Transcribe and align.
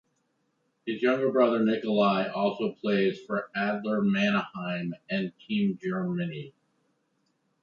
His 0.87 1.03
younger 1.03 1.31
brother 1.31 1.63
Nikolai 1.63 2.27
also 2.29 2.71
plays 2.73 3.19
for 3.21 3.51
Adler 3.55 4.01
Mannheim 4.01 4.95
and 5.07 5.31
Team 5.47 5.77
Germany. 5.79 6.55